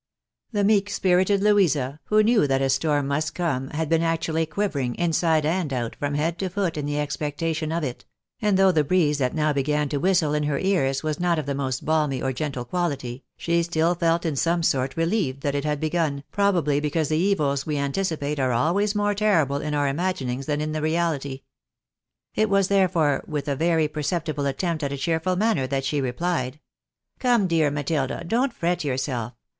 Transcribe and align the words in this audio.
The 0.51 0.63
meek 0.63 0.89
spirited 0.89 1.43
Louisa, 1.43 1.99
who 2.05 2.23
knew 2.23 2.47
that 2.47 2.59
a 2.59 2.71
storm 2.71 3.05
must 3.05 3.35
come, 3.35 3.67
had 3.69 3.87
been 3.87 4.01
actually 4.01 4.47
quivering, 4.47 4.95
inside 4.95 5.45
and 5.45 5.71
out, 5.71 5.95
from 5.95 6.15
head 6.15 6.39
to 6.39 6.49
foot, 6.49 6.75
in 6.75 6.87
the 6.87 6.97
expectation 6.99 7.71
of 7.71 7.83
it; 7.83 8.05
and 8.41 8.57
though 8.57 8.71
the 8.71 8.83
breeze 8.83 9.19
that 9.19 9.35
now 9.35 9.53
began 9.53 9.89
to 9.89 9.99
whistle 9.99 10.33
in 10.33 10.41
her 10.41 10.57
ears 10.57 11.03
was 11.03 11.19
not 11.19 11.37
of 11.37 11.45
the 11.45 11.53
most 11.53 11.85
balmy 11.85 12.19
or 12.19 12.33
gentle 12.33 12.65
quality, 12.65 13.23
she 13.37 13.61
still 13.61 13.93
felt 13.93 14.25
in 14.25 14.35
some 14.35 14.63
sort 14.63 14.97
relieved 14.97 15.41
that 15.41 15.53
it 15.53 15.65
had 15.65 15.79
begun, 15.79 16.23
probably 16.31 16.79
because 16.79 17.09
the 17.09 17.15
evils 17.17 17.67
we 17.67 17.77
anticipate 17.77 18.39
are 18.39 18.53
always 18.53 18.95
more 18.95 19.13
terrible 19.13 19.57
in 19.57 19.75
our 19.75 19.87
imaginings 19.87 20.47
than 20.47 20.61
in 20.61 20.71
the 20.71 20.81
reahty. 20.81 21.43
It 22.33 22.49
was, 22.49 22.69
therefore, 22.69 23.23
with 23.27 23.47
a 23.47 23.55
very 23.55 23.87
per 23.87 24.01
ceptible 24.01 24.49
attempt 24.49 24.81
at 24.81 24.91
a 24.91 24.97
cheerful 24.97 25.35
manner 25.35 25.67
that 25.67 25.85
she 25.85 26.01
replied 26.01 26.59
—"Come, 27.19 27.45
dear 27.45 27.69
Matilda! 27.69 28.23
don't 28.25 28.51
fret 28.51 28.83
yourself! 28.83 29.33